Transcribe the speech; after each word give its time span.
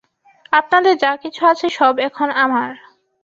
আপনাদের 0.53 0.93
যা 0.97 1.11
কিছু 1.23 1.41
আছে 1.45 1.67
সব 1.69 1.93
এখন 1.99 2.27
আমার। 2.37 2.71